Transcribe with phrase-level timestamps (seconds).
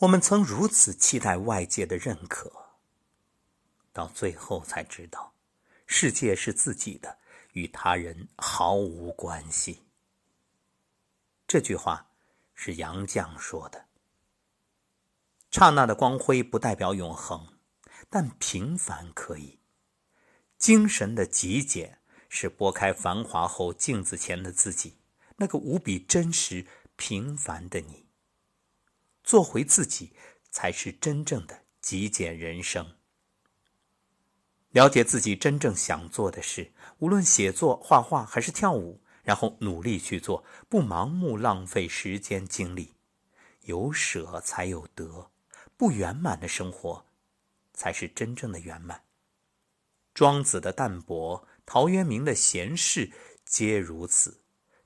[0.00, 2.52] 我们曾如此期待外界的认可，
[3.94, 5.32] 到最后才知道，
[5.86, 7.18] 世界是自己的，
[7.52, 9.84] 与他人毫无关系。
[11.48, 12.10] 这句话
[12.54, 13.86] 是杨绛说的。
[15.50, 17.54] 刹那的光辉不代表永恒，
[18.10, 19.60] 但平凡可以。
[20.58, 24.98] 精神的极简是拨开繁华后镜子前的自己，
[25.36, 26.66] 那个无比真实
[26.96, 28.05] 平凡的你。
[29.26, 30.14] 做回自己，
[30.50, 32.94] 才是真正的极简人生。
[34.70, 42.94] 了解自己真正想做的事，无论写作、画画还是跳舞，然后努力去做，不盲目浪费时间精力。
[43.62, 45.32] 有舍才有得，
[45.76, 47.06] 不圆满的生活，
[47.74, 49.02] 才是真正的圆满。
[50.14, 53.10] 庄子的淡泊，陶渊明的闲适，
[53.44, 54.42] 皆如此。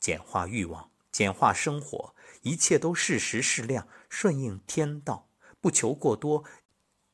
[0.00, 2.16] 简化欲望，简化生活。
[2.40, 5.30] 一切都适时适量，顺应天道，
[5.60, 6.42] 不求过多，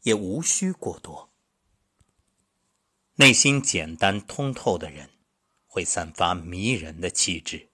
[0.04, 1.30] 也无需过多。
[3.16, 5.10] 内心简单通透的人，
[5.66, 7.68] 会散发迷人的气质。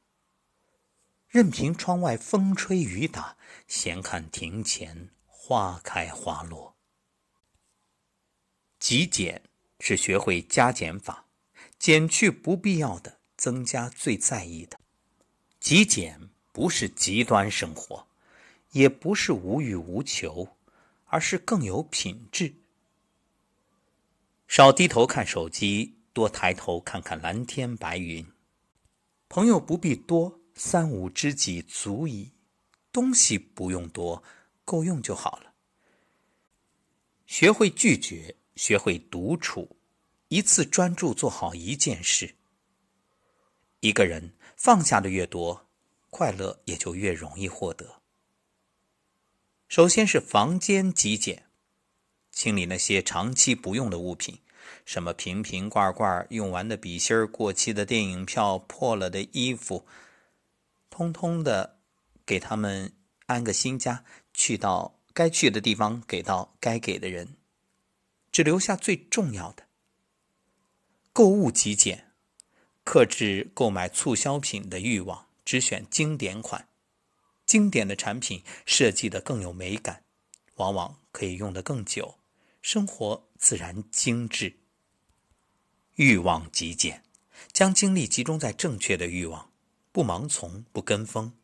[1.29, 3.37] 任凭窗外风吹雨打，
[3.69, 6.77] 闲看庭前花开花落。
[8.81, 9.43] 极简
[9.79, 11.29] 是学会加减法，
[11.79, 14.81] 减去不必要的，增加最在意的。
[15.65, 16.21] 极简。
[16.53, 18.07] 不是极端生活，
[18.73, 20.57] 也不是无欲无求，
[21.07, 22.55] 而是更有品质。
[24.47, 28.25] 少低头看手机，多抬头看看蓝天白云。
[29.29, 32.31] 朋友不必多，三五知己足矣。
[32.93, 34.23] 东西不用多，
[34.67, 35.55] 够用就好了。
[37.27, 39.75] 学会拒绝，学会独处，
[40.29, 42.37] 一次专注做好一件事。
[43.81, 45.67] 一个人放下的越多。
[46.11, 48.01] 快乐也就越容易获得。
[49.67, 51.47] 首先是房间极简，
[52.31, 54.39] 清理那些长期不用的物品，
[54.85, 59.85] 什么瓶瓶罐罐、用完的笔芯、过期的电影票、破了的衣服，
[60.89, 61.81] 通通的
[62.25, 62.93] 给他们
[63.27, 67.37] 安个新家，去到该去的地方，给到该给的人，
[68.31, 69.65] 只留下最重要的。
[71.13, 72.04] 购物极简，
[72.85, 75.27] 克制购买促销品的欲望。
[75.45, 76.69] 只选经典款，
[77.45, 80.05] 经典的产品设计的更有美感，
[80.55, 82.19] 往往可以用得更久，
[82.63, 84.57] 生活自然精致。
[85.97, 87.05] 欲望极简，
[87.53, 89.51] 将精力集中在正确的欲望，
[89.93, 91.35] 不盲从，不跟风，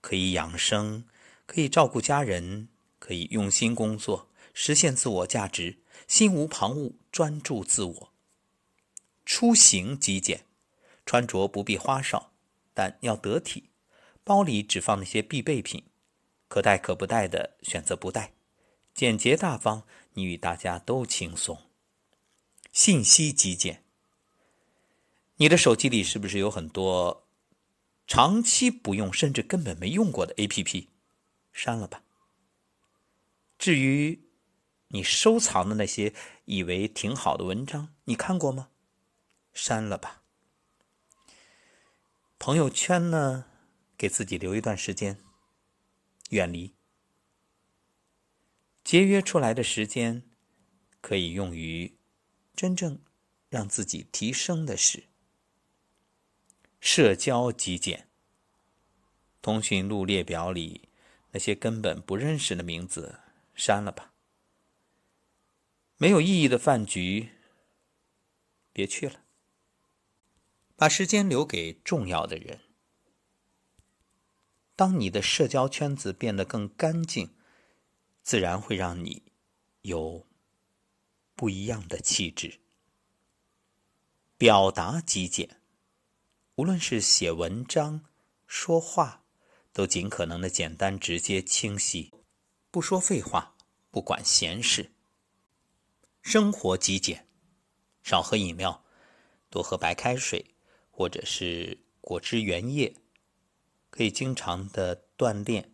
[0.00, 1.04] 可以养生，
[1.44, 5.76] 可以照顾家人，可以用心工作，实现自我价值，
[6.08, 8.12] 心无旁骛，专注自我。
[9.26, 10.45] 出行极简，
[11.06, 12.32] 穿着不必花哨。
[12.74, 13.70] 但要得体，
[14.22, 15.84] 包里只放那些必备品，
[16.46, 18.34] 可带可不带的选择不带，
[18.92, 21.58] 简洁大方，你与大家都轻松。
[22.70, 23.82] 信息极简，
[25.36, 27.26] 你的手机里是不是有很多
[28.06, 30.88] 长期不用甚至根本没用过的 APP？
[31.54, 32.02] 删了吧。
[33.58, 34.28] 至于
[34.88, 36.12] 你收藏的那些
[36.44, 38.68] 以为挺好的文章，你看过吗？
[39.54, 40.24] 删了吧。
[42.46, 43.44] 朋友圈呢，
[43.98, 45.18] 给自己留一段时间，
[46.30, 46.76] 远离。
[48.84, 50.22] 节约出来的时间，
[51.00, 51.98] 可以用于
[52.54, 53.00] 真正
[53.48, 55.08] 让自己提升的事。
[56.78, 58.08] 社交极简，
[59.42, 60.88] 通讯录列表里
[61.32, 63.18] 那些根本不认识的名字
[63.56, 64.14] 删了吧。
[65.96, 67.30] 没有意义的饭局，
[68.72, 69.25] 别去了。
[70.76, 72.60] 把时间留给重要的人。
[74.76, 77.34] 当你的社交圈子变得更干净，
[78.22, 79.22] 自然会让你
[79.80, 80.26] 有
[81.34, 82.60] 不一样的气质。
[84.36, 85.62] 表达极简，
[86.56, 88.04] 无论是写文章、
[88.46, 89.24] 说话，
[89.72, 92.12] 都尽可能的简单、直接、清晰，
[92.70, 93.56] 不说废话，
[93.90, 94.92] 不管闲事。
[96.20, 97.26] 生活极简，
[98.02, 98.84] 少喝饮料，
[99.48, 100.55] 多喝白开水。
[100.96, 102.96] 或者是果汁原液，
[103.90, 105.70] 可以经常的锻炼，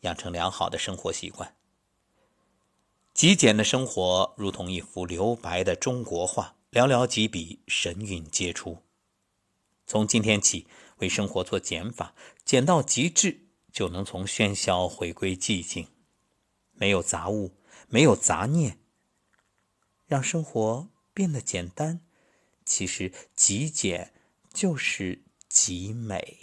[0.00, 1.54] 养成良好的生活习惯。
[3.14, 8.82] 极简的生活如同一幅留白的中国画，寥寥几笔，神韵皆出。
[9.86, 10.66] 从今天起，
[10.96, 12.12] 为生活做减法，
[12.44, 15.86] 减到极致，就能从喧嚣回归寂静，
[16.72, 17.54] 没有杂物，
[17.86, 18.80] 没有杂念，
[20.08, 22.00] 让生活变得简单。
[22.64, 24.12] 其实极简。
[24.52, 26.41] 就是极美。